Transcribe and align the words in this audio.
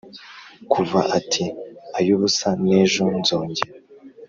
kuva 0.71 0.99
ati 1.17 1.43
«ay'ubusa 1.97 2.49
n'ejo 2.63 3.05
nzongera» 3.19 3.77